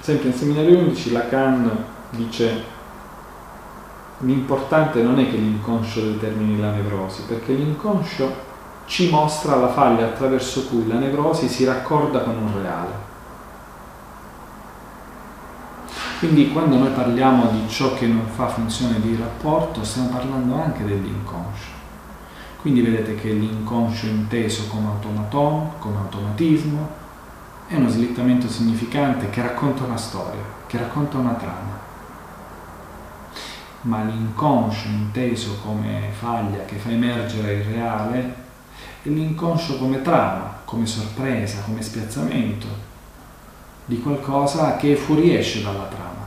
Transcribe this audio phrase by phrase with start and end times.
[0.00, 2.64] Sempre in seminario 11 Lacan dice
[4.18, 8.50] l'importante non è che l'inconscio determini la nevrosi, perché l'inconscio
[8.86, 13.10] ci mostra la faglia attraverso cui la nevrosi si raccorda con un reale.
[16.18, 20.84] Quindi quando noi parliamo di ciò che non fa funzione di rapporto, stiamo parlando anche
[20.84, 21.80] dell'inconscio.
[22.60, 27.00] Quindi vedete che l'inconscio inteso come automaton, come automatismo,
[27.72, 31.80] è uno slittamento significante che racconta una storia, che racconta una trama.
[33.82, 38.34] Ma l'inconscio inteso come faglia che fa emergere il reale
[39.02, 42.66] è l'inconscio come trama, come sorpresa, come spiazzamento
[43.86, 46.26] di qualcosa che fuoriesce dalla trama.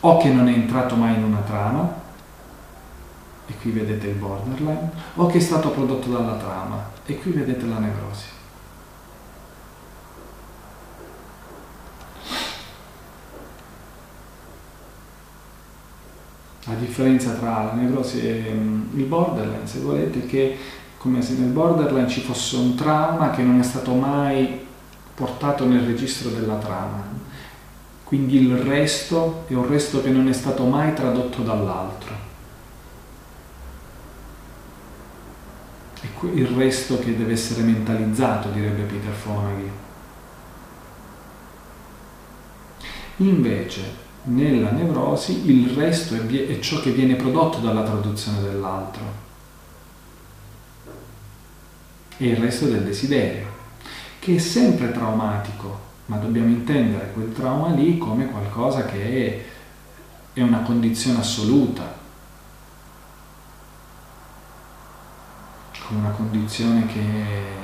[0.00, 1.92] O che non è entrato mai in una trama,
[3.46, 7.66] e qui vedete il borderline, o che è stato prodotto dalla trama, e qui vedete
[7.66, 8.40] la nevrosi.
[16.66, 20.56] La differenza tra la nevrosi e mm, il borderline, se volete, è che
[20.96, 24.60] come se nel borderline ci fosse un trauma che non è stato mai
[25.14, 27.02] portato nel registro della trama.
[28.04, 32.14] Quindi il resto è un resto che non è stato mai tradotto dall'altro.
[36.00, 39.70] È il resto che deve essere mentalizzato, direbbe Peter Fonagy.
[43.16, 43.82] Invece,
[44.24, 49.02] nella nevrosi, il resto è ciò che viene prodotto dalla traduzione dell'altro.
[52.16, 53.46] E il resto del desiderio,
[54.20, 59.44] che è sempre traumatico, ma dobbiamo intendere quel trauma lì come qualcosa che è,
[60.38, 62.00] è una condizione assoluta,
[65.88, 67.60] come una condizione che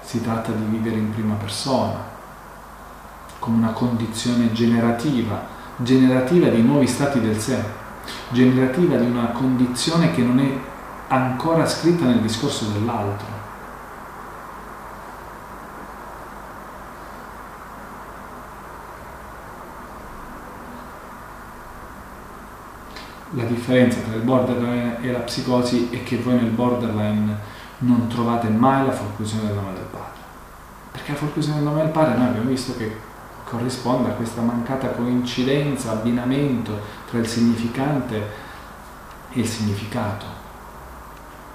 [0.00, 2.06] si tratta di vivere in prima persona,
[3.40, 7.56] come una condizione generativa, generativa di nuovi stati del sé,
[8.30, 10.50] generativa di una condizione che non è
[11.08, 13.38] ancora scritta nel discorso dell'altro.
[23.32, 27.36] la differenza tra il borderline e la psicosi è che voi nel borderline
[27.78, 30.18] non trovate mai la forclusione del nome del padre.
[30.90, 32.96] Perché la forclusione del nome del padre noi abbiamo visto che
[33.48, 36.78] corrisponde a questa mancata coincidenza, abbinamento
[37.08, 38.16] tra il significante
[39.30, 40.36] e il significato.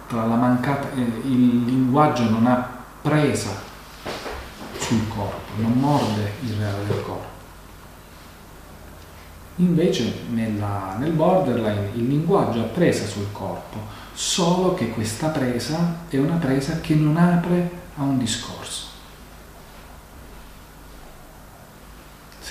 [0.10, 2.70] Mancata, eh, il linguaggio non ha
[3.02, 3.50] presa
[4.78, 7.32] sul corpo, non morde il reale del corpo.
[9.56, 13.78] Invece nella, nel borderline il linguaggio ha presa sul corpo,
[14.14, 18.93] solo che questa presa è una presa che non apre a un discorso.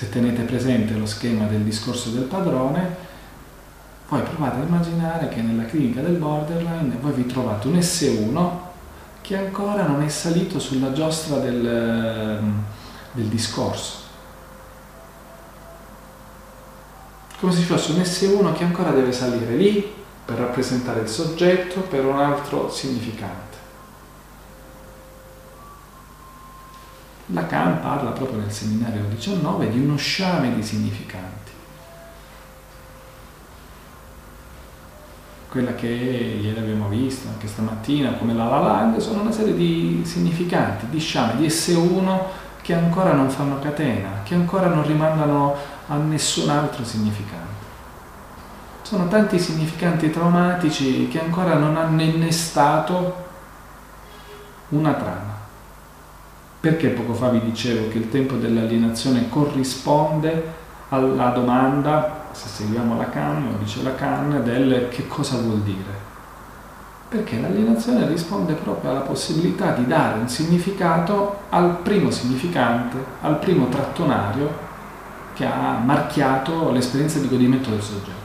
[0.03, 2.93] Se tenete presente lo schema del discorso del padrone,
[4.05, 8.49] poi provate a immaginare che nella clinica del borderline voi vi trovate un S1
[9.21, 12.37] che ancora non è salito sulla giostra del,
[13.13, 14.01] del discorso
[17.39, 19.89] come se ci fosse un S1 che ancora deve salire lì
[20.25, 23.52] per rappresentare il soggetto per un altro significante.
[27.27, 31.51] Lacan parla proprio nel seminario 19 di uno sciame di significanti.
[35.47, 40.01] Quella che ieri abbiamo visto anche stamattina come la La Land sono una serie di
[40.03, 42.19] significanti, di sciame, di S1
[42.61, 45.55] che ancora non fanno catena, che ancora non rimandano
[45.87, 47.61] ha nessun altro significato.
[48.81, 53.15] Sono tanti significanti traumatici che ancora non hanno innestato
[54.69, 55.32] una trama.
[56.63, 60.53] Perché poco fa vi dicevo che il tempo dell'alienazione corrisponde
[60.87, 65.91] alla domanda, se seguiamo Lacan, lo dice Lacan, del che cosa vuol dire.
[67.09, 73.67] Perché l'alienazione risponde proprio alla possibilità di dare un significato al primo significante, al primo
[73.67, 74.49] trattonario
[75.33, 78.22] che ha marchiato l'esperienza di godimento del soggetto.